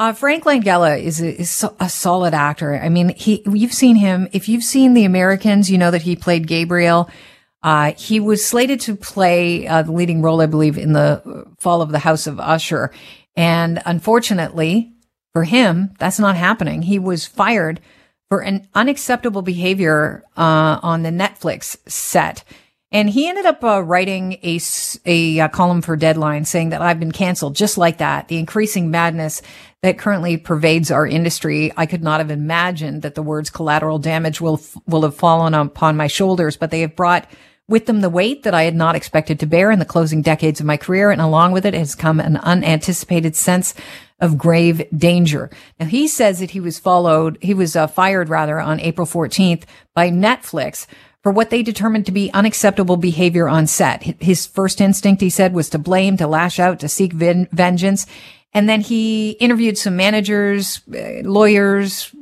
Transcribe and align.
Uh, 0.00 0.14
Frank 0.14 0.44
Langella 0.44 0.98
is 0.98 1.20
a, 1.20 1.42
is 1.42 1.62
a 1.78 1.90
solid 1.90 2.32
actor. 2.32 2.74
I 2.74 2.88
mean, 2.88 3.10
he, 3.10 3.42
you've 3.44 3.74
seen 3.74 3.96
him. 3.96 4.28
If 4.32 4.48
you've 4.48 4.64
seen 4.64 4.94
The 4.94 5.04
Americans, 5.04 5.70
you 5.70 5.76
know 5.76 5.90
that 5.90 6.00
he 6.00 6.16
played 6.16 6.46
Gabriel. 6.46 7.10
Uh, 7.62 7.92
he 7.98 8.18
was 8.18 8.42
slated 8.42 8.80
to 8.80 8.96
play 8.96 9.66
uh, 9.66 9.82
the 9.82 9.92
leading 9.92 10.22
role, 10.22 10.40
I 10.40 10.46
believe, 10.46 10.78
in 10.78 10.94
the 10.94 11.44
fall 11.58 11.82
of 11.82 11.90
the 11.90 11.98
House 11.98 12.26
of 12.26 12.40
Usher. 12.40 12.90
And 13.36 13.82
unfortunately 13.84 14.90
for 15.34 15.44
him, 15.44 15.90
that's 15.98 16.18
not 16.18 16.34
happening. 16.34 16.80
He 16.80 16.98
was 16.98 17.26
fired 17.26 17.78
for 18.30 18.40
an 18.40 18.68
unacceptable 18.74 19.42
behavior 19.42 20.24
uh, 20.34 20.80
on 20.82 21.02
the 21.02 21.10
Netflix 21.10 21.76
set. 21.86 22.42
And 22.92 23.08
he 23.08 23.28
ended 23.28 23.46
up 23.46 23.62
uh, 23.62 23.82
writing 23.82 24.32
a, 24.42 24.58
a, 25.06 25.38
a, 25.38 25.48
column 25.48 25.80
for 25.80 25.94
Deadline 25.94 26.44
saying 26.44 26.70
that 26.70 26.82
I've 26.82 26.98
been 26.98 27.12
canceled 27.12 27.54
just 27.54 27.78
like 27.78 27.98
that. 27.98 28.26
The 28.26 28.38
increasing 28.38 28.90
madness 28.90 29.42
that 29.82 29.98
currently 29.98 30.36
pervades 30.36 30.90
our 30.90 31.06
industry. 31.06 31.72
I 31.76 31.86
could 31.86 32.02
not 32.02 32.18
have 32.18 32.32
imagined 32.32 33.02
that 33.02 33.14
the 33.14 33.22
words 33.22 33.48
collateral 33.48 34.00
damage 34.00 34.40
will, 34.40 34.60
will 34.86 35.02
have 35.02 35.14
fallen 35.14 35.54
upon 35.54 35.96
my 35.96 36.08
shoulders, 36.08 36.56
but 36.56 36.72
they 36.72 36.80
have 36.80 36.96
brought 36.96 37.30
with 37.68 37.86
them 37.86 38.00
the 38.00 38.10
weight 38.10 38.42
that 38.42 38.54
I 38.54 38.64
had 38.64 38.74
not 38.74 38.96
expected 38.96 39.38
to 39.38 39.46
bear 39.46 39.70
in 39.70 39.78
the 39.78 39.84
closing 39.84 40.22
decades 40.22 40.58
of 40.58 40.66
my 40.66 40.76
career. 40.76 41.12
And 41.12 41.20
along 41.20 41.52
with 41.52 41.64
it 41.64 41.74
has 41.74 41.94
come 41.94 42.18
an 42.18 42.36
unanticipated 42.38 43.36
sense 43.36 43.74
of 44.18 44.36
grave 44.36 44.82
danger. 44.94 45.48
Now 45.78 45.86
he 45.86 46.08
says 46.08 46.40
that 46.40 46.50
he 46.50 46.60
was 46.60 46.80
followed, 46.80 47.38
he 47.40 47.54
was 47.54 47.76
uh, 47.76 47.86
fired 47.86 48.28
rather 48.28 48.58
on 48.58 48.80
April 48.80 49.06
14th 49.06 49.62
by 49.94 50.10
Netflix 50.10 50.88
for 51.22 51.32
what 51.32 51.50
they 51.50 51.62
determined 51.62 52.06
to 52.06 52.12
be 52.12 52.32
unacceptable 52.32 52.96
behavior 52.96 53.48
on 53.48 53.66
set. 53.66 54.02
His 54.22 54.46
first 54.46 54.80
instinct, 54.80 55.20
he 55.20 55.30
said, 55.30 55.52
was 55.52 55.68
to 55.70 55.78
blame, 55.78 56.16
to 56.16 56.26
lash 56.26 56.58
out, 56.58 56.80
to 56.80 56.88
seek 56.88 57.12
ven- 57.12 57.48
vengeance. 57.52 58.06
And 58.52 58.68
then 58.68 58.80
he 58.80 59.32
interviewed 59.32 59.76
some 59.76 59.96
managers, 59.96 60.80
uh, 60.92 61.22
lawyers, 61.22 62.14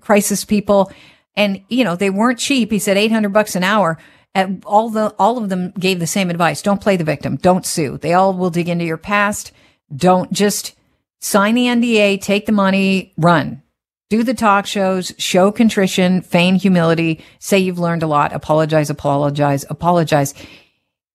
crisis 0.00 0.44
people. 0.44 0.90
And, 1.36 1.62
you 1.68 1.84
know, 1.84 1.96
they 1.96 2.10
weren't 2.10 2.38
cheap. 2.38 2.70
He 2.70 2.78
said 2.78 2.96
800 2.96 3.28
bucks 3.28 3.56
an 3.56 3.62
hour. 3.62 3.98
And 4.34 4.64
all 4.64 4.90
the, 4.90 5.14
all 5.18 5.38
of 5.38 5.48
them 5.48 5.72
gave 5.78 5.98
the 5.98 6.06
same 6.06 6.30
advice. 6.30 6.62
Don't 6.62 6.80
play 6.80 6.96
the 6.96 7.04
victim. 7.04 7.36
Don't 7.36 7.64
sue. 7.64 7.98
They 7.98 8.14
all 8.14 8.32
will 8.32 8.50
dig 8.50 8.68
into 8.68 8.84
your 8.84 8.96
past. 8.96 9.52
Don't 9.94 10.32
just 10.32 10.74
sign 11.20 11.54
the 11.54 11.66
NDA, 11.66 12.20
take 12.20 12.46
the 12.46 12.52
money, 12.52 13.12
run 13.16 13.62
do 14.08 14.22
the 14.22 14.34
talk 14.34 14.66
shows, 14.66 15.12
show 15.18 15.50
contrition, 15.50 16.22
feign 16.22 16.54
humility, 16.54 17.24
say 17.38 17.58
you've 17.58 17.78
learned 17.78 18.02
a 18.02 18.06
lot, 18.06 18.32
apologize, 18.32 18.88
apologize, 18.90 19.64
apologize. 19.68 20.34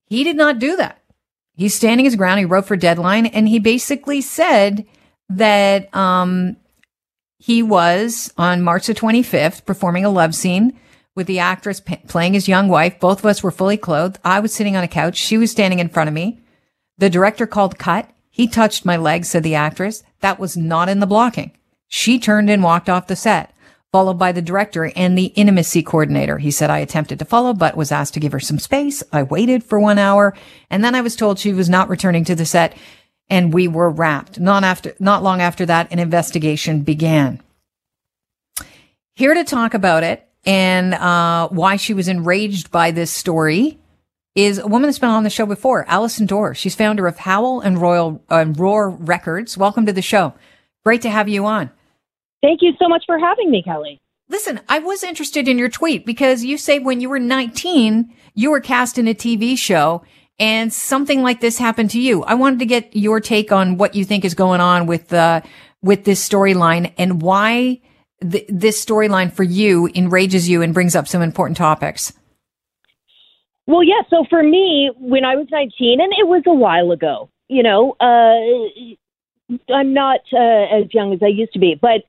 He 0.06 0.23
did 0.23 0.36
not 0.36 0.59
do 0.59 0.75
that. 0.75 1.02
He's 1.56 1.73
standing 1.73 2.06
his 2.06 2.16
ground. 2.16 2.39
He 2.39 2.45
wrote 2.45 2.66
for 2.66 2.75
Deadline 2.75 3.28
and 3.28 3.48
he 3.48 3.59
basically 3.59 4.22
said 4.22 4.86
that 5.30 5.94
um, 5.95 6.58
he 7.39 7.64
was 7.64 8.33
on 8.38 8.61
March 8.61 8.88
the 8.88 8.94
25th 8.94 9.66
performing 9.66 10.03
a 10.03 10.09
love 10.09 10.36
scene 10.36 10.78
with 11.16 11.28
the 11.28 11.39
actress 11.39 11.80
p- 11.80 11.98
playing 12.08 12.33
his 12.33 12.48
young 12.48 12.67
wife. 12.67 13.00
Both 13.00 13.20
of 13.20 13.26
us 13.26 13.44
were 13.44 13.52
fully 13.52 13.78
clothed. 13.78 14.20
I 14.23 14.39
was 14.39 14.53
sitting 14.53 14.76
on 14.76 14.83
a 14.83 14.88
couch. 14.88 15.17
She 15.17 15.38
was 15.38 15.52
standing 15.52 15.80
in 15.80 15.89
front 15.89 16.08
of 16.08 16.14
me. 16.14 16.42
The 16.98 17.09
director 17.09 17.48
called 17.48 17.78
cut. 17.78 18.09
He 18.30 18.48
touched 18.48 18.86
my 18.86 18.98
leg, 18.98 19.26
said 19.26 19.44
the 19.44 19.55
actress. 19.55 20.03
That 20.22 20.39
was 20.39 20.55
not 20.55 20.89
in 20.89 21.00
the 21.00 21.08
blocking. 21.08 21.52
She 21.94 22.20
turned 22.20 22.50
and 22.50 22.64
walked 22.64 22.89
off 22.89 23.08
the 23.08 23.17
set, 23.17 23.53
followed 23.92 24.17
by 24.17 24.31
the 24.31 24.42
director 24.42 24.89
and 24.95 25.17
the 25.17 25.25
intimacy 25.25 25.84
coordinator. 25.84 26.38
He 26.38 26.50
said, 26.50 26.70
I 26.70 26.80
attempted 26.80 27.20
to 27.20 27.25
follow, 27.25 27.53
but 27.53 27.75
was 27.75 27.92
asked 27.92 28.14
to 28.14 28.22
give 28.22 28.31
her 28.31 28.39
some 28.39 28.59
space. 28.59 29.03
I 29.11 29.23
waited 29.23 29.61
for 29.61 29.78
one 29.78 30.00
hour 30.00 30.33
and 30.70 30.86
then 30.86 30.95
I 30.95 31.02
was 31.02 31.17
told 31.17 31.38
she 31.38 31.52
was 31.52 31.70
not 31.70 31.89
returning 31.89 32.23
to 32.25 32.33
the 32.33 32.45
set 32.45 32.78
and 33.30 33.53
we 33.53 33.67
were 33.67 33.89
wrapped. 33.89 34.39
Not 34.39 34.64
after, 34.64 34.95
not 35.00 35.22
long 35.22 35.42
after 35.42 35.66
that, 35.66 35.92
an 35.92 36.00
investigation 36.00 36.83
began. 36.83 37.42
Here 39.16 39.33
to 39.33 39.44
talk 39.44 39.73
about 39.73 40.03
it 40.03 40.26
and 40.45 40.94
uh, 40.94 41.50
why 41.50 41.76
she 41.76 41.94
was 41.94 42.08
enraged 42.08 42.72
by 42.72 42.92
this 42.92 43.11
story 43.11 43.80
is 44.33 44.60
a 44.60 44.67
woman 44.67 44.88
that's 44.88 44.98
been 44.98 45.10
on 45.10 45.26
the 45.26 45.30
show 45.30 45.45
before, 45.45 45.83
Allison 45.89 46.26
Dorr. 46.26 46.55
She's 46.55 46.73
founder 46.73 47.05
of 47.05 47.17
Howl 47.17 47.60
and 47.60 47.77
Royal 47.77 48.23
uh, 48.30 48.45
Roar 48.55 48.89
Records. 48.89 49.58
Welcome 49.58 49.86
to 49.88 49.94
the 49.94 50.02
show. 50.02 50.33
Great 50.86 51.02
to 51.02 51.10
have 51.10 51.27
you 51.27 51.45
on. 51.45 51.70
Thank 52.41 52.61
you 52.61 52.73
so 52.79 52.87
much 52.87 53.03
for 53.05 53.19
having 53.19 53.52
me, 53.52 53.61
Kelly. 53.63 53.99
Listen, 54.29 54.61
I 54.69 54.79
was 54.79 55.03
interested 55.03 55.47
in 55.47 55.59
your 55.59 55.69
tweet 55.69 56.05
because 56.05 56.43
you 56.43 56.57
say 56.57 56.79
when 56.79 57.02
you 57.02 57.09
were 57.09 57.19
19, 57.19 58.13
you 58.33 58.49
were 58.49 58.61
cast 58.61 58.97
in 58.97 59.07
a 59.07 59.13
TV 59.13 59.57
show 59.57 60.03
and 60.39 60.71
something 60.71 61.21
like 61.21 61.41
this 61.41 61.57
happened 61.57 61.91
to 61.91 61.99
you. 61.99 62.23
I 62.23 62.33
wanted 62.35 62.59
to 62.59 62.65
get 62.65 62.95
your 62.95 63.19
take 63.19 63.52
on 63.52 63.77
what 63.77 63.93
you 63.93 64.05
think 64.05 64.23
is 64.23 64.33
going 64.33 64.61
on 64.61 64.87
with, 64.87 65.11
uh, 65.11 65.41
with 65.81 66.05
this 66.05 66.27
storyline 66.27 66.93
and 66.97 67.21
why 67.21 67.81
th- 68.21 68.45
this 68.47 68.83
storyline 68.83 69.31
for 69.31 69.43
you 69.43 69.89
enrages 69.93 70.47
you 70.47 70.61
and 70.61 70.73
brings 70.73 70.95
up 70.95 71.08
some 71.08 71.21
important 71.21 71.58
topics. 71.58 72.13
Well, 73.67 73.83
yeah. 73.83 74.02
So 74.09 74.25
for 74.29 74.41
me, 74.41 74.91
when 74.97 75.25
I 75.25 75.35
was 75.35 75.47
19, 75.52 76.02
and 76.02 76.11
it 76.13 76.27
was 76.27 76.43
a 76.47 76.53
while 76.53 76.91
ago, 76.91 77.29
you 77.49 77.63
know, 77.63 77.95
uh, 77.99 79.65
I'm 79.73 79.93
not 79.93 80.21
uh, 80.33 80.81
as 80.81 80.93
young 80.93 81.13
as 81.13 81.19
I 81.21 81.27
used 81.27 81.53
to 81.53 81.59
be, 81.59 81.77
but 81.79 82.03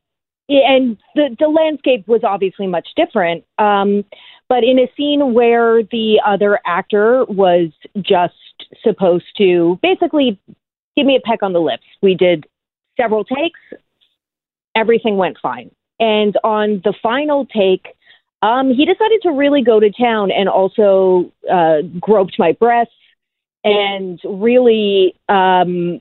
and 0.48 0.96
the 1.14 1.34
the 1.38 1.48
landscape 1.48 2.06
was 2.06 2.22
obviously 2.24 2.66
much 2.66 2.88
different. 2.96 3.44
Um, 3.58 4.04
but 4.48 4.64
in 4.64 4.78
a 4.78 4.90
scene 4.96 5.34
where 5.34 5.82
the 5.82 6.20
other 6.24 6.60
actor 6.66 7.24
was 7.24 7.70
just 8.00 8.34
supposed 8.82 9.24
to 9.38 9.78
basically 9.82 10.38
give 10.96 11.06
me 11.06 11.16
a 11.16 11.20
peck 11.26 11.42
on 11.42 11.52
the 11.52 11.60
lips, 11.60 11.84
we 12.02 12.14
did 12.14 12.46
several 13.00 13.24
takes. 13.24 13.60
Everything 14.74 15.16
went 15.16 15.38
fine, 15.40 15.70
and 16.00 16.36
on 16.44 16.80
the 16.84 16.94
final 17.02 17.46
take. 17.46 17.94
Um, 18.44 18.74
he 18.74 18.84
decided 18.84 19.22
to 19.22 19.30
really 19.30 19.62
go 19.62 19.78
to 19.78 19.88
town 19.92 20.32
and 20.32 20.48
also 20.48 21.30
uh, 21.48 21.82
groped 22.00 22.40
my 22.40 22.50
breasts 22.50 22.92
and 23.62 24.20
really 24.24 25.14
um, 25.28 26.00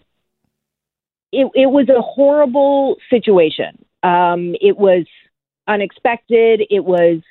it, 1.32 1.50
it 1.54 1.68
was 1.68 1.88
a 1.90 2.02
horrible 2.02 2.98
situation 3.12 3.86
um, 4.04 4.56
it 4.62 4.78
was 4.78 5.06
unexpected. 5.68 6.62
It 6.70 6.84
was. 6.84 7.22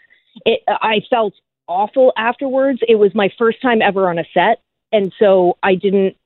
It, 0.44 0.60
I 0.68 1.02
felt 1.10 1.34
awful 1.66 2.12
afterwards. 2.16 2.80
It 2.88 2.96
was 2.96 3.14
my 3.14 3.30
first 3.38 3.60
time 3.60 3.82
ever 3.82 4.08
on 4.08 4.18
a 4.18 4.24
set, 4.32 4.62
and 4.92 5.12
so 5.18 5.56
I 5.62 5.74
didn't 5.74 6.16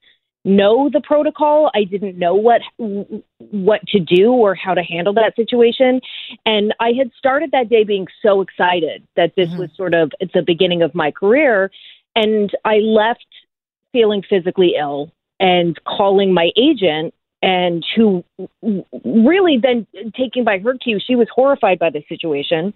know 0.44 0.90
the 0.92 1.00
protocol. 1.00 1.70
I 1.74 1.84
didn't 1.84 2.18
know 2.18 2.34
what 2.34 2.60
what 2.76 3.80
to 3.88 4.00
do 4.00 4.32
or 4.32 4.54
how 4.54 4.74
to 4.74 4.82
handle 4.82 5.14
that 5.14 5.34
situation. 5.36 6.00
And 6.44 6.74
I 6.80 6.92
had 6.96 7.10
started 7.16 7.50
that 7.52 7.68
day 7.68 7.84
being 7.84 8.06
so 8.22 8.40
excited 8.40 9.06
that 9.16 9.34
this 9.36 9.48
mm-hmm. 9.48 9.60
was 9.60 9.70
sort 9.76 9.94
of 9.94 10.12
the 10.34 10.42
beginning 10.42 10.82
of 10.82 10.94
my 10.94 11.10
career. 11.10 11.70
And 12.14 12.50
I 12.64 12.76
left 12.76 13.26
feeling 13.92 14.22
physically 14.28 14.74
ill 14.78 15.10
and 15.40 15.78
calling 15.84 16.32
my 16.32 16.50
agent 16.56 17.14
and 17.44 17.84
who 17.94 18.24
really 19.04 19.58
then 19.62 19.86
taking 20.16 20.44
by 20.44 20.58
her 20.58 20.74
cue, 20.82 20.98
she 20.98 21.14
was 21.14 21.28
horrified 21.32 21.78
by 21.78 21.90
the 21.90 22.02
situation. 22.08 22.72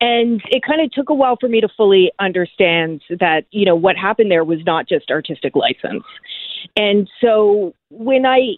And 0.00 0.40
it 0.50 0.62
kind 0.62 0.80
of 0.80 0.92
took 0.92 1.10
a 1.10 1.14
while 1.14 1.36
for 1.38 1.48
me 1.48 1.60
to 1.60 1.68
fully 1.76 2.12
understand 2.20 3.02
that, 3.10 3.46
you 3.50 3.66
know, 3.66 3.74
what 3.74 3.96
happened 3.96 4.30
there 4.30 4.44
was 4.44 4.60
not 4.64 4.88
just 4.88 5.10
artistic 5.10 5.56
license. 5.56 6.04
And 6.76 7.10
so 7.20 7.74
when 7.90 8.24
I 8.24 8.54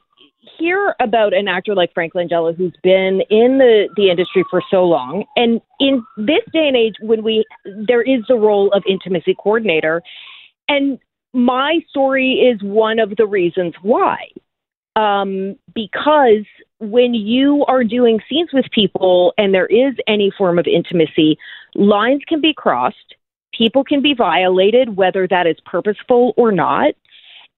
hear 0.58 0.94
about 1.00 1.32
an 1.32 1.48
actor 1.48 1.74
like 1.74 1.94
Frank 1.94 2.12
Langella 2.12 2.54
who's 2.54 2.76
been 2.82 3.22
in 3.30 3.58
the, 3.58 3.88
the 3.96 4.10
industry 4.10 4.44
for 4.50 4.62
so 4.70 4.84
long, 4.84 5.24
and 5.36 5.60
in 5.80 6.04
this 6.18 6.42
day 6.52 6.68
and 6.68 6.76
age 6.76 6.96
when 7.00 7.24
we 7.24 7.44
there 7.64 8.02
is 8.02 8.22
the 8.28 8.34
role 8.36 8.70
of 8.72 8.82
intimacy 8.86 9.34
coordinator, 9.42 10.02
and 10.68 10.98
my 11.32 11.80
story 11.88 12.32
is 12.34 12.62
one 12.62 12.98
of 12.98 13.16
the 13.16 13.26
reasons 13.26 13.72
why 13.80 14.18
um, 14.96 15.56
because 15.74 16.44
when 16.78 17.14
you 17.14 17.64
are 17.68 17.84
doing 17.84 18.20
scenes 18.28 18.50
with 18.52 18.66
people 18.72 19.32
and 19.38 19.54
there 19.54 19.66
is 19.66 19.94
any 20.06 20.32
form 20.36 20.58
of 20.58 20.66
intimacy, 20.66 21.38
lines 21.74 22.22
can 22.26 22.40
be 22.40 22.52
crossed, 22.54 23.14
people 23.56 23.84
can 23.84 24.02
be 24.02 24.14
violated, 24.14 24.96
whether 24.96 25.26
that 25.28 25.46
is 25.46 25.56
purposeful 25.64 26.34
or 26.36 26.52
not. 26.52 26.94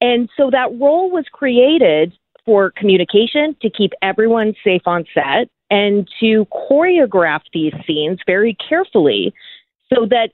And 0.00 0.28
so 0.36 0.50
that 0.50 0.78
role 0.78 1.10
was 1.10 1.24
created 1.32 2.12
for 2.44 2.70
communication 2.72 3.56
to 3.62 3.70
keep 3.70 3.92
everyone 4.02 4.54
safe 4.62 4.82
on 4.86 5.04
set 5.14 5.48
and 5.70 6.06
to 6.20 6.46
choreograph 6.70 7.40
these 7.52 7.72
scenes 7.86 8.18
very 8.26 8.54
carefully 8.68 9.32
so 9.92 10.04
that 10.10 10.30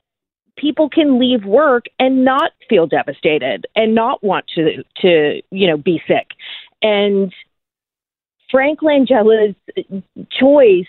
people 0.57 0.89
can 0.89 1.19
leave 1.19 1.45
work 1.45 1.85
and 1.99 2.25
not 2.25 2.53
feel 2.69 2.87
devastated 2.87 3.67
and 3.77 3.95
not 3.95 4.23
want 4.23 4.45
to 4.55 4.83
to 4.97 5.41
you 5.51 5.67
know 5.67 5.77
be 5.77 6.03
sick 6.07 6.29
and 6.83 7.33
Frank 8.51 8.83
Langella's 8.83 9.55
choice 10.31 10.87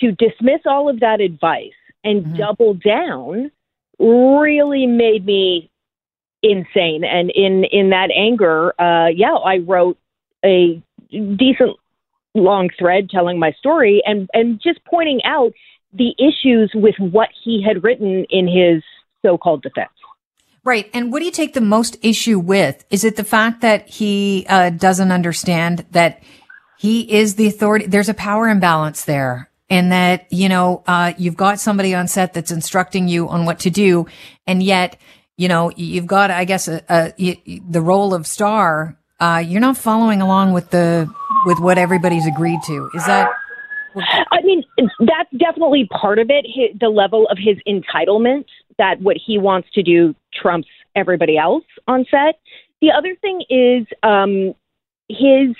to 0.00 0.12
dismiss 0.12 0.60
all 0.66 0.88
of 0.88 1.00
that 1.00 1.20
advice 1.20 1.72
and 2.02 2.24
mm-hmm. 2.24 2.36
double 2.36 2.74
down 2.74 3.50
really 3.98 4.86
made 4.86 5.24
me 5.24 5.70
insane. 6.42 7.04
And 7.04 7.30
in 7.30 7.64
in 7.64 7.90
that 7.90 8.10
anger, 8.16 8.72
uh, 8.80 9.08
yeah, 9.08 9.34
I 9.34 9.58
wrote 9.58 9.98
a 10.44 10.82
decent 11.10 11.76
long 12.34 12.70
thread 12.78 13.10
telling 13.10 13.38
my 13.38 13.52
story 13.52 14.02
and 14.06 14.28
and 14.32 14.60
just 14.62 14.82
pointing 14.84 15.20
out 15.24 15.52
the 15.92 16.14
issues 16.18 16.70
with 16.74 16.94
what 16.98 17.28
he 17.44 17.62
had 17.62 17.82
written 17.82 18.24
in 18.30 18.46
his 18.46 18.82
so-called 19.22 19.62
defense. 19.62 19.90
Right. 20.62 20.90
And 20.92 21.12
what 21.12 21.20
do 21.20 21.24
you 21.24 21.30
take 21.30 21.54
the 21.54 21.60
most 21.60 21.96
issue 22.02 22.38
with? 22.38 22.84
Is 22.90 23.04
it 23.04 23.16
the 23.16 23.24
fact 23.24 23.62
that 23.62 23.88
he 23.88 24.44
uh, 24.48 24.70
doesn't 24.70 25.10
understand 25.10 25.86
that 25.92 26.22
he 26.78 27.10
is 27.10 27.36
the 27.36 27.46
authority? 27.46 27.86
There's 27.86 28.10
a 28.10 28.14
power 28.14 28.48
imbalance 28.48 29.04
there. 29.04 29.48
And 29.70 29.92
that, 29.92 30.26
you 30.32 30.48
know, 30.48 30.82
uh, 30.86 31.12
you've 31.16 31.36
got 31.36 31.60
somebody 31.60 31.94
on 31.94 32.08
set 32.08 32.34
that's 32.34 32.50
instructing 32.50 33.08
you 33.08 33.28
on 33.28 33.46
what 33.46 33.60
to 33.60 33.70
do. 33.70 34.06
And 34.46 34.62
yet, 34.62 34.96
you 35.36 35.48
know, 35.48 35.70
you've 35.76 36.08
got, 36.08 36.30
I 36.30 36.44
guess, 36.44 36.68
a, 36.68 36.82
a, 36.90 37.60
the 37.68 37.80
role 37.80 38.12
of 38.12 38.26
star. 38.26 38.98
Uh, 39.20 39.42
you're 39.46 39.60
not 39.60 39.76
following 39.76 40.20
along 40.20 40.52
with 40.52 40.70
the, 40.70 41.08
with 41.46 41.60
what 41.60 41.78
everybody's 41.78 42.26
agreed 42.26 42.60
to. 42.66 42.90
Is 42.94 43.06
that? 43.06 43.30
I 43.96 44.42
mean, 44.42 44.64
that's 45.00 45.30
definitely 45.36 45.88
part 45.90 46.18
of 46.18 46.30
it. 46.30 46.46
The 46.78 46.88
level 46.88 47.28
of 47.28 47.38
his 47.38 47.56
entitlement 47.66 48.44
that 48.80 49.00
what 49.02 49.18
he 49.24 49.38
wants 49.38 49.68
to 49.74 49.82
do 49.82 50.14
trumps 50.34 50.68
everybody 50.96 51.36
else 51.36 51.64
on 51.86 52.06
set. 52.10 52.40
The 52.80 52.90
other 52.90 53.14
thing 53.20 53.42
is 53.50 53.86
um, 54.02 54.54
his, 55.08 55.54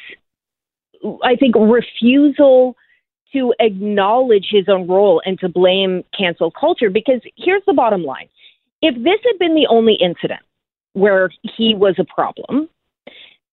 I 1.22 1.37
think, 1.37 1.55
refusal 1.55 2.76
to 3.34 3.55
acknowledge 3.61 4.46
his 4.50 4.69
own 4.69 4.88
role 4.88 5.20
and 5.26 5.38
to 5.40 5.50
blame 5.50 6.02
cancel 6.19 6.50
culture. 6.50 6.88
Because 6.88 7.20
here's 7.37 7.62
the 7.67 7.75
bottom 7.75 8.02
line 8.02 8.28
if 8.81 8.94
this 8.96 9.20
had 9.25 9.38
been 9.38 9.55
the 9.55 9.66
only 9.69 9.99
incident 10.00 10.40
where 10.94 11.31
he 11.43 11.75
was 11.75 11.96
a 11.99 12.05
problem, 12.05 12.70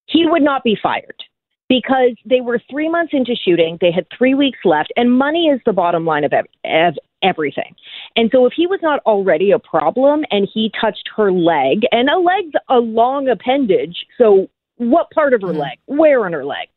he 0.06 0.25
would 0.25 0.42
not 0.42 0.63
be 0.63 0.78
fired 0.81 1.22
because 1.69 2.16
they 2.25 2.42
were 2.42 2.60
three 2.69 2.90
months 2.90 3.14
into 3.14 3.36
shooting. 3.36 3.78
They 3.81 3.92
had 3.92 4.08
three 4.18 4.34
weeks 4.34 4.60
left, 4.64 4.92
and 4.96 5.12
money 5.12 5.48
is 5.48 5.60
the 5.66 5.74
bottom 5.74 6.06
line 6.06 6.24
of, 6.24 6.34
ev- 6.64 6.98
everything. 7.22 7.75
And 8.16 8.30
so, 8.31 8.46
if 8.46 8.54
he 8.56 8.68
was 8.68 8.80
not 8.81 9.00
already 9.06 9.52
a 9.52 9.60
problem 9.60 10.24
and 10.31 10.48
he 10.52 10.72
touched 10.80 11.10
her 11.16 11.31
leg, 11.31 11.81
and 11.92 12.10
a 12.10 12.18
leg's 12.18 12.54
a 12.69 12.78
long 12.78 13.28
appendage, 13.28 14.06
so 14.18 14.48
what 14.78 15.10
part 15.12 15.34
of 15.34 15.42
her 15.42 15.48
mm-hmm. 15.48 15.60
leg? 15.60 15.78
Where 15.86 16.25
on 16.25 16.34
her 16.34 16.46
leg? 16.46 16.69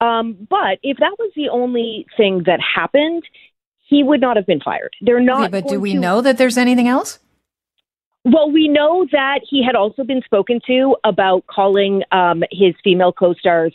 Um, 0.00 0.46
but 0.50 0.78
if 0.82 0.98
that 0.98 1.16
was 1.18 1.30
the 1.36 1.48
only 1.50 2.06
thing 2.16 2.42
that 2.46 2.60
happened, 2.60 3.22
he 3.86 4.02
would 4.02 4.20
not 4.20 4.36
have 4.36 4.46
been 4.46 4.60
fired. 4.60 4.94
They're 5.00 5.20
not. 5.20 5.42
Okay, 5.42 5.60
but 5.60 5.68
do 5.68 5.80
we 5.80 5.92
to- 5.92 5.98
know 5.98 6.20
that 6.20 6.38
there's 6.38 6.58
anything 6.58 6.88
else? 6.88 7.18
Well, 8.26 8.50
we 8.50 8.68
know 8.68 9.06
that 9.12 9.40
he 9.48 9.62
had 9.62 9.74
also 9.74 10.02
been 10.02 10.22
spoken 10.22 10.58
to 10.66 10.96
about 11.04 11.46
calling 11.46 12.02
um, 12.10 12.42
his 12.50 12.74
female 12.82 13.12
co 13.12 13.34
stars 13.34 13.74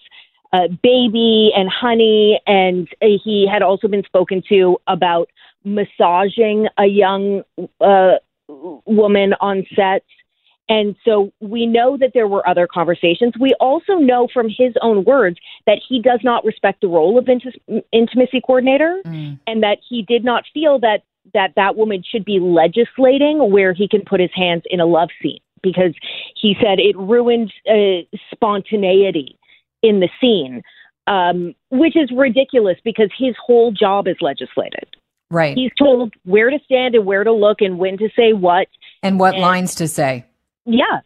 uh, 0.51 0.67
baby 0.81 1.51
and 1.55 1.69
honey, 1.69 2.39
and 2.47 2.87
he 3.01 3.47
had 3.51 3.61
also 3.61 3.87
been 3.87 4.03
spoken 4.03 4.41
to 4.49 4.77
about 4.87 5.29
massaging 5.63 6.67
a 6.77 6.85
young 6.85 7.43
uh, 7.81 8.15
woman 8.47 9.33
on 9.41 9.65
set. 9.75 10.03
And 10.67 10.95
so 11.03 11.31
we 11.39 11.65
know 11.65 11.97
that 11.97 12.11
there 12.13 12.27
were 12.27 12.47
other 12.47 12.67
conversations. 12.67 13.33
We 13.39 13.55
also 13.59 13.93
know 13.93 14.27
from 14.31 14.49
his 14.49 14.73
own 14.81 15.03
words 15.03 15.37
that 15.65 15.79
he 15.87 15.99
does 15.99 16.19
not 16.23 16.45
respect 16.45 16.81
the 16.81 16.87
role 16.87 17.17
of 17.17 17.27
int- 17.27 17.83
intimacy 17.91 18.41
coordinator 18.45 19.01
mm. 19.03 19.39
and 19.47 19.63
that 19.63 19.79
he 19.87 20.03
did 20.03 20.23
not 20.23 20.43
feel 20.53 20.79
that 20.79 21.03
that 21.33 21.53
that 21.55 21.75
woman 21.75 22.03
should 22.07 22.25
be 22.25 22.39
legislating 22.39 23.51
where 23.51 23.73
he 23.73 23.87
can 23.87 24.01
put 24.01 24.19
his 24.19 24.31
hands 24.33 24.63
in 24.69 24.79
a 24.79 24.85
love 24.85 25.09
scene 25.21 25.39
because 25.61 25.93
he 26.35 26.55
said 26.61 26.79
it 26.79 26.97
ruined 26.97 27.51
uh, 27.69 28.01
spontaneity 28.31 29.38
in 29.81 29.99
the 29.99 30.09
scene, 30.19 30.61
um, 31.07 31.53
which 31.69 31.95
is 31.95 32.09
ridiculous 32.15 32.77
because 32.83 33.09
his 33.17 33.35
whole 33.43 33.71
job 33.71 34.07
is 34.07 34.17
legislated. 34.21 34.95
Right. 35.31 35.55
He's 35.55 35.71
told 35.77 36.13
where 36.23 36.49
to 36.49 36.59
stand 36.65 36.95
and 36.95 37.05
where 37.05 37.23
to 37.23 37.31
look 37.31 37.61
and 37.61 37.77
when 37.77 37.97
to 37.97 38.09
say 38.15 38.33
what. 38.33 38.67
And 39.03 39.19
what 39.19 39.35
and, 39.35 39.41
lines 39.41 39.75
to 39.75 39.87
say. 39.87 40.25
Yeah. 40.65 41.01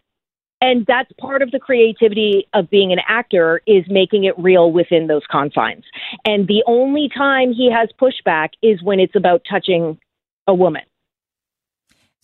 And 0.62 0.86
that's 0.86 1.12
part 1.20 1.42
of 1.42 1.52
the 1.52 1.60
creativity 1.60 2.48
of 2.54 2.70
being 2.70 2.94
an 2.94 3.00
actor 3.06 3.62
is 3.68 3.84
making 3.90 4.24
it 4.24 4.34
real 4.40 4.72
within 4.72 5.08
those 5.08 5.24
confines. 5.30 5.84
And 6.24 6.48
the 6.48 6.64
only 6.68 7.10
time 7.16 7.52
he 7.52 7.70
has 7.70 7.90
pushback 8.02 8.52
is 8.62 8.82
when 8.82 9.02
it's 9.02 9.16
about 9.16 9.42
touching 9.50 10.00
a 10.48 10.54
woman. 10.54 10.84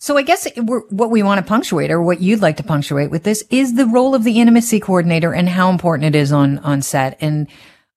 So 0.02 0.16
I 0.16 0.22
guess 0.22 0.48
what 0.56 1.10
we 1.10 1.22
want 1.22 1.44
to 1.44 1.46
punctuate 1.46 1.90
or 1.90 2.02
what 2.02 2.22
you'd 2.22 2.40
like 2.40 2.56
to 2.56 2.62
punctuate 2.62 3.10
with 3.10 3.22
this 3.22 3.44
is 3.50 3.74
the 3.74 3.84
role 3.84 4.14
of 4.14 4.24
the 4.24 4.40
intimacy 4.40 4.80
coordinator 4.80 5.34
and 5.34 5.46
how 5.46 5.68
important 5.68 6.14
it 6.14 6.18
is 6.18 6.32
on, 6.32 6.58
on 6.60 6.80
set 6.80 7.18
and, 7.20 7.48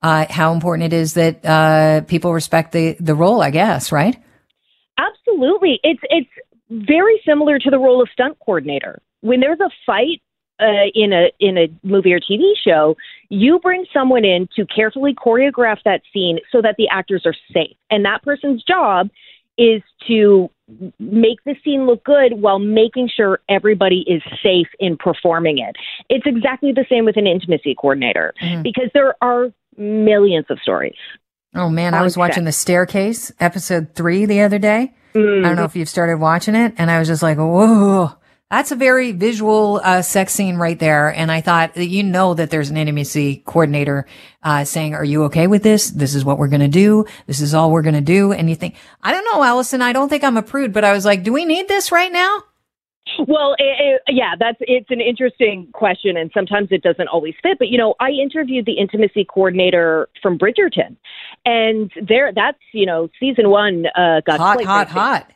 uh, 0.01 0.25
how 0.29 0.53
important 0.53 0.91
it 0.91 0.93
is 0.93 1.13
that, 1.13 1.45
uh, 1.45 2.01
people 2.01 2.33
respect 2.33 2.73
the, 2.73 2.97
the 2.99 3.15
role, 3.15 3.41
I 3.41 3.51
guess, 3.51 3.89
right? 3.93 4.21
Absolutely. 4.97 5.79
It's, 5.81 6.01
it's 6.09 6.29
very 6.69 7.21
similar 7.25 7.57
to 7.57 7.69
the 7.69 7.79
role 7.79 8.01
of 8.01 8.09
stunt 8.11 8.37
coordinator. 8.45 9.01
When 9.21 9.39
there's 9.39 9.61
a 9.61 9.69
fight, 9.85 10.21
uh, 10.59 10.85
in 10.93 11.11
a 11.11 11.31
in 11.39 11.57
a 11.57 11.67
movie 11.83 12.13
or 12.13 12.19
TV 12.19 12.53
show, 12.63 12.95
you 13.29 13.59
bring 13.59 13.85
someone 13.91 14.23
in 14.23 14.47
to 14.55 14.65
carefully 14.67 15.13
choreograph 15.13 15.77
that 15.83 16.01
scene 16.13 16.37
so 16.51 16.61
that 16.61 16.75
the 16.77 16.87
actors 16.89 17.23
are 17.25 17.33
safe, 17.51 17.75
and 17.89 18.05
that 18.05 18.21
person's 18.21 18.63
job 18.63 19.09
is 19.57 19.81
to 20.07 20.49
make 20.99 21.43
the 21.45 21.55
scene 21.63 21.85
look 21.85 22.03
good 22.03 22.41
while 22.41 22.59
making 22.59 23.09
sure 23.15 23.39
everybody 23.49 24.05
is 24.07 24.21
safe 24.41 24.67
in 24.79 24.97
performing 24.97 25.59
it. 25.59 25.75
It's 26.09 26.25
exactly 26.25 26.71
the 26.71 26.85
same 26.89 27.05
with 27.05 27.17
an 27.17 27.27
intimacy 27.27 27.75
coordinator 27.75 28.33
mm-hmm. 28.41 28.61
because 28.61 28.89
there 28.93 29.15
are 29.21 29.47
millions 29.77 30.45
of 30.49 30.59
stories. 30.61 30.95
Oh 31.55 31.69
man, 31.69 31.93
I 31.93 32.01
was 32.01 32.17
watching 32.17 32.45
The 32.45 32.51
Staircase 32.51 33.31
episode 33.39 33.93
three 33.93 34.25
the 34.25 34.41
other 34.41 34.57
day. 34.57 34.93
Mm-hmm. 35.13 35.45
I 35.45 35.49
don't 35.49 35.57
know 35.57 35.65
if 35.65 35.75
you've 35.75 35.89
started 35.89 36.17
watching 36.17 36.55
it, 36.55 36.73
and 36.77 36.89
I 36.89 36.97
was 36.97 37.07
just 37.07 37.21
like, 37.21 37.37
whoa. 37.37 38.11
That's 38.53 38.71
a 38.71 38.75
very 38.75 39.13
visual 39.13 39.81
uh, 39.83 40.03
sex 40.03 40.31
scene 40.31 40.57
right 40.57 40.77
there. 40.77 41.09
And 41.09 41.31
I 41.31 41.41
thought, 41.41 41.75
you 41.75 42.03
know, 42.03 42.35
that 42.35 42.51
there's 42.51 42.69
an 42.69 42.77
intimacy 42.77 43.37
coordinator 43.47 44.05
uh, 44.43 44.63
saying, 44.63 44.93
"Are 44.93 45.03
you 45.03 45.23
okay 45.23 45.47
with 45.47 45.63
this? 45.63 45.89
This 45.89 46.13
is 46.13 46.23
what 46.23 46.37
we're 46.37 46.49
going 46.49 46.61
to 46.61 46.67
do. 46.67 47.05
This 47.25 47.41
is 47.41 47.55
all 47.55 47.71
we're 47.71 47.81
going 47.81 47.95
to 47.95 48.01
do." 48.01 48.31
And 48.31 48.51
you 48.51 48.55
think, 48.55 48.75
I 49.01 49.11
don't 49.11 49.25
know, 49.33 49.43
Allison. 49.43 49.81
I 49.81 49.91
don't 49.91 50.07
think 50.07 50.23
I'm 50.23 50.37
a 50.37 50.43
prude, 50.43 50.71
but 50.71 50.83
I 50.83 50.93
was 50.93 51.03
like, 51.03 51.23
do 51.23 51.33
we 51.33 51.45
need 51.45 51.67
this 51.67 51.91
right 51.91 52.11
now? 52.11 52.43
Well, 53.27 53.55
it, 53.57 54.01
it, 54.07 54.13
yeah, 54.13 54.35
that's 54.39 54.59
it's 54.61 54.91
an 54.91 55.01
interesting 55.01 55.67
question, 55.73 56.15
and 56.15 56.29
sometimes 56.31 56.67
it 56.69 56.83
doesn't 56.83 57.07
always 57.07 57.33
fit. 57.41 57.57
But 57.57 57.69
you 57.69 57.79
know, 57.79 57.95
I 57.99 58.09
interviewed 58.09 58.67
the 58.67 58.73
intimacy 58.73 59.25
coordinator 59.25 60.09
from 60.21 60.37
Bridgerton, 60.37 60.95
and 61.43 61.91
there, 62.07 62.31
that's 62.31 62.59
you 62.71 62.85
know, 62.85 63.09
season 63.19 63.49
one 63.49 63.87
uh, 63.95 64.21
got 64.27 64.39
hot, 64.39 64.63
hot, 64.63 64.89
hot. 64.89 65.32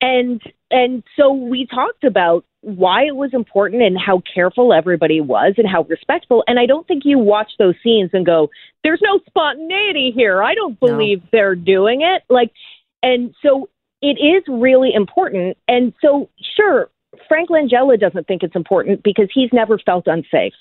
And 0.00 0.40
and 0.70 1.02
so 1.16 1.32
we 1.32 1.66
talked 1.66 2.04
about 2.04 2.44
why 2.60 3.04
it 3.04 3.16
was 3.16 3.30
important 3.32 3.82
and 3.82 3.96
how 3.98 4.22
careful 4.32 4.72
everybody 4.72 5.20
was 5.20 5.54
and 5.56 5.66
how 5.66 5.82
respectful. 5.84 6.44
And 6.46 6.58
I 6.58 6.66
don't 6.66 6.86
think 6.86 7.04
you 7.04 7.18
watch 7.18 7.52
those 7.58 7.74
scenes 7.82 8.10
and 8.12 8.24
go, 8.24 8.50
"There's 8.84 9.00
no 9.02 9.20
spontaneity 9.26 10.12
here. 10.14 10.42
I 10.42 10.54
don't 10.54 10.78
believe 10.78 11.22
no. 11.22 11.28
they're 11.32 11.54
doing 11.54 12.02
it." 12.02 12.22
Like, 12.28 12.52
and 13.02 13.34
so 13.42 13.68
it 14.02 14.18
is 14.18 14.44
really 14.46 14.92
important. 14.94 15.56
And 15.66 15.92
so, 16.00 16.28
sure, 16.56 16.90
Frank 17.26 17.48
Langella 17.48 17.98
doesn't 17.98 18.26
think 18.26 18.42
it's 18.42 18.56
important 18.56 19.02
because 19.02 19.28
he's 19.32 19.52
never 19.52 19.78
felt 19.78 20.06
unsafe. 20.06 20.54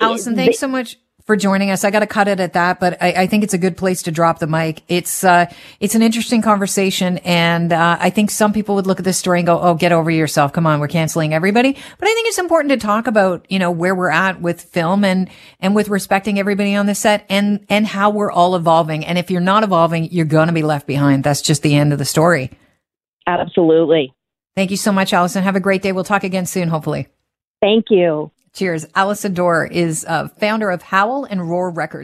Allison, 0.00 0.36
thanks 0.36 0.58
so 0.58 0.68
much 0.68 0.98
for 1.24 1.36
joining 1.36 1.70
us. 1.70 1.84
I 1.84 1.90
got 1.90 2.00
to 2.00 2.06
cut 2.06 2.28
it 2.28 2.38
at 2.38 2.52
that, 2.52 2.78
but 2.78 3.02
I, 3.02 3.12
I, 3.22 3.26
think 3.26 3.44
it's 3.44 3.54
a 3.54 3.58
good 3.58 3.76
place 3.76 4.02
to 4.02 4.10
drop 4.10 4.40
the 4.40 4.46
mic. 4.46 4.82
It's 4.88 5.24
uh, 5.24 5.46
it's 5.80 5.94
an 5.94 6.02
interesting 6.02 6.42
conversation, 6.42 7.18
and 7.18 7.72
uh, 7.72 7.96
I 7.98 8.10
think 8.10 8.30
some 8.30 8.52
people 8.52 8.74
would 8.74 8.86
look 8.86 8.98
at 8.98 9.04
this 9.04 9.16
story 9.16 9.40
and 9.40 9.46
go, 9.46 9.58
"Oh, 9.58 9.74
get 9.74 9.92
over 9.92 10.10
yourself! 10.10 10.52
Come 10.52 10.66
on, 10.66 10.80
we're 10.80 10.88
canceling 10.88 11.32
everybody." 11.32 11.72
But 11.72 12.08
I 12.08 12.14
think 12.14 12.28
it's 12.28 12.38
important 12.38 12.72
to 12.72 12.76
talk 12.76 13.06
about, 13.06 13.46
you 13.48 13.58
know, 13.58 13.70
where 13.70 13.94
we're 13.94 14.10
at 14.10 14.40
with 14.40 14.60
film 14.60 15.04
and 15.04 15.30
and 15.60 15.74
with 15.74 15.88
respecting 15.88 16.38
everybody 16.38 16.74
on 16.74 16.86
the 16.86 16.94
set 16.94 17.24
and 17.28 17.64
and 17.68 17.86
how 17.86 18.10
we're 18.10 18.30
all 18.30 18.54
evolving. 18.54 19.04
And 19.06 19.18
if 19.18 19.30
you're 19.30 19.40
not 19.40 19.64
evolving, 19.64 20.12
you're 20.12 20.26
going 20.26 20.48
to 20.48 20.52
be 20.54 20.62
left 20.62 20.86
behind. 20.86 21.24
That's 21.24 21.42
just 21.42 21.62
the 21.62 21.74
end 21.74 21.92
of 21.92 21.98
the 21.98 22.04
story. 22.04 22.50
Absolutely. 23.26 24.12
Thank 24.54 24.70
you 24.70 24.76
so 24.76 24.92
much, 24.92 25.12
Allison. 25.12 25.42
Have 25.42 25.56
a 25.56 25.60
great 25.60 25.82
day. 25.82 25.92
We'll 25.92 26.04
talk 26.04 26.22
again 26.22 26.46
soon, 26.46 26.68
hopefully. 26.68 27.08
Thank 27.60 27.86
you. 27.88 28.30
Cheers. 28.54 28.86
Allison 28.94 29.34
Dorr 29.34 29.66
is 29.66 30.04
uh, 30.06 30.28
founder 30.28 30.70
of 30.70 30.80
Howl 30.80 31.24
and 31.24 31.50
Roar 31.50 31.70
Records. 31.70 32.02